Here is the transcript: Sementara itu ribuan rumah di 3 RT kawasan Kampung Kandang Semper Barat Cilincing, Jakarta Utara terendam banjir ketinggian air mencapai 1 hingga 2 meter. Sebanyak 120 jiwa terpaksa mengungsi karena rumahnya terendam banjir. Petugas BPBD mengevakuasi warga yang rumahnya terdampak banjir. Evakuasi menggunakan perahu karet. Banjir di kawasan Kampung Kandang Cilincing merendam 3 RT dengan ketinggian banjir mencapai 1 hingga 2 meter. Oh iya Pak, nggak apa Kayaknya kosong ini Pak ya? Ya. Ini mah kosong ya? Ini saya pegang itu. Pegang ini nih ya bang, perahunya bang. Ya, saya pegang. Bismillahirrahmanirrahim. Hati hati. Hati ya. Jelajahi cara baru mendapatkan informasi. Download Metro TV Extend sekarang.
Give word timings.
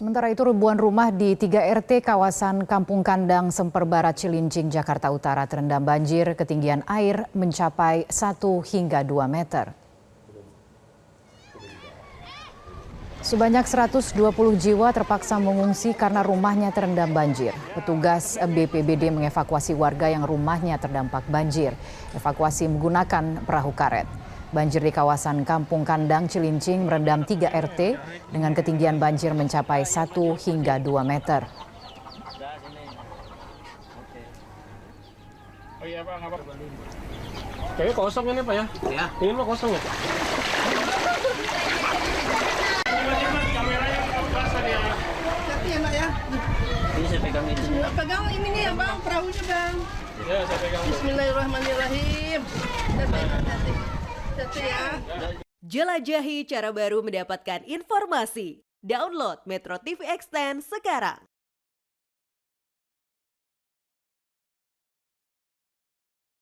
Sementara 0.00 0.32
itu 0.32 0.48
ribuan 0.48 0.80
rumah 0.80 1.12
di 1.12 1.36
3 1.36 1.76
RT 1.76 2.00
kawasan 2.00 2.64
Kampung 2.64 3.04
Kandang 3.04 3.52
Semper 3.52 3.84
Barat 3.84 4.16
Cilincing, 4.16 4.72
Jakarta 4.72 5.12
Utara 5.12 5.44
terendam 5.44 5.84
banjir 5.84 6.32
ketinggian 6.32 6.80
air 6.88 7.28
mencapai 7.36 8.08
1 8.08 8.40
hingga 8.64 9.04
2 9.04 9.28
meter. 9.28 9.76
Sebanyak 13.20 13.68
120 13.68 14.16
jiwa 14.56 14.88
terpaksa 14.88 15.36
mengungsi 15.36 15.92
karena 15.92 16.24
rumahnya 16.24 16.72
terendam 16.72 17.12
banjir. 17.12 17.52
Petugas 17.76 18.40
BPBD 18.40 19.12
mengevakuasi 19.12 19.76
warga 19.76 20.08
yang 20.08 20.24
rumahnya 20.24 20.80
terdampak 20.80 21.28
banjir. 21.28 21.76
Evakuasi 22.16 22.72
menggunakan 22.72 23.44
perahu 23.44 23.76
karet. 23.76 24.19
Banjir 24.50 24.82
di 24.82 24.90
kawasan 24.90 25.46
Kampung 25.46 25.86
Kandang 25.86 26.26
Cilincing 26.26 26.82
merendam 26.82 27.22
3 27.22 27.54
RT 27.54 27.80
dengan 28.34 28.50
ketinggian 28.50 28.98
banjir 28.98 29.30
mencapai 29.30 29.86
1 29.86 30.10
hingga 30.42 30.82
2 30.82 31.06
meter. 31.06 31.46
Oh 35.78 35.86
iya 35.86 36.02
Pak, 36.02 36.14
nggak 36.18 36.34
apa 36.34 36.52
Kayaknya 37.78 37.94
kosong 37.94 38.26
ini 38.26 38.42
Pak 38.42 38.54
ya? 38.58 38.64
Ya. 38.90 39.06
Ini 39.22 39.32
mah 39.38 39.46
kosong 39.46 39.70
ya? 39.70 39.80
Ini 47.00 47.06
saya 47.06 47.20
pegang 47.22 47.46
itu. 47.48 47.62
Pegang 47.94 48.24
ini 48.34 48.48
nih 48.50 48.62
ya 48.66 48.72
bang, 48.74 48.98
perahunya 49.00 49.42
bang. 49.46 49.74
Ya, 50.26 50.38
saya 50.42 50.58
pegang. 50.58 50.82
Bismillahirrahmanirrahim. 50.90 52.40
Hati 52.98 53.20
hati. 53.30 53.89
Hati 54.40 54.64
ya. 54.64 54.96
Jelajahi 55.60 56.48
cara 56.48 56.72
baru 56.72 57.04
mendapatkan 57.04 57.60
informasi. 57.68 58.64
Download 58.80 59.36
Metro 59.44 59.76
TV 59.76 60.00
Extend 60.08 60.64
sekarang. 60.64 61.20